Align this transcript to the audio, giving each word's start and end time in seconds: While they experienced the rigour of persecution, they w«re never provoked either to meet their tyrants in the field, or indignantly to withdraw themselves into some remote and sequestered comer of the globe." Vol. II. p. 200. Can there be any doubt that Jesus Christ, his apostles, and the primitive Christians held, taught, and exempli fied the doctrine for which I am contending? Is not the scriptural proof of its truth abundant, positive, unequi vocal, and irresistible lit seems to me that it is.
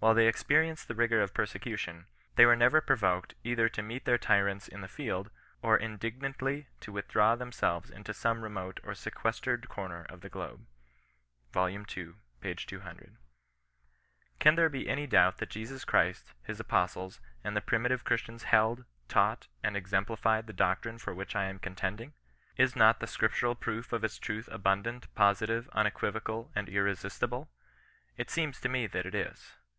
While 0.00 0.12
they 0.12 0.28
experienced 0.28 0.86
the 0.86 0.94
rigour 0.94 1.22
of 1.22 1.32
persecution, 1.32 2.04
they 2.36 2.42
w«re 2.42 2.54
never 2.58 2.82
provoked 2.82 3.36
either 3.42 3.70
to 3.70 3.80
meet 3.82 4.04
their 4.04 4.18
tyrants 4.18 4.68
in 4.68 4.82
the 4.82 4.86
field, 4.86 5.30
or 5.62 5.78
indignantly 5.78 6.68
to 6.80 6.92
withdraw 6.92 7.36
themselves 7.36 7.88
into 7.88 8.12
some 8.12 8.42
remote 8.42 8.80
and 8.84 8.94
sequestered 8.98 9.66
comer 9.70 10.04
of 10.10 10.20
the 10.20 10.28
globe." 10.28 10.66
Vol. 11.52 11.70
II. 11.70 11.84
p. 12.42 12.54
200. 12.54 13.16
Can 14.38 14.56
there 14.56 14.68
be 14.68 14.90
any 14.90 15.06
doubt 15.06 15.38
that 15.38 15.48
Jesus 15.48 15.86
Christ, 15.86 16.34
his 16.42 16.60
apostles, 16.60 17.18
and 17.42 17.56
the 17.56 17.62
primitive 17.62 18.04
Christians 18.04 18.42
held, 18.42 18.84
taught, 19.08 19.46
and 19.62 19.74
exempli 19.74 20.18
fied 20.18 20.46
the 20.46 20.52
doctrine 20.52 20.98
for 20.98 21.14
which 21.14 21.34
I 21.34 21.44
am 21.44 21.58
contending? 21.58 22.12
Is 22.58 22.76
not 22.76 23.00
the 23.00 23.06
scriptural 23.06 23.54
proof 23.54 23.90
of 23.90 24.04
its 24.04 24.18
truth 24.18 24.50
abundant, 24.52 25.06
positive, 25.14 25.66
unequi 25.72 26.12
vocal, 26.12 26.50
and 26.54 26.68
irresistible 26.68 27.48
lit 28.18 28.28
seems 28.30 28.60
to 28.60 28.68
me 28.68 28.86
that 28.88 29.06
it 29.06 29.14
is. 29.14 29.52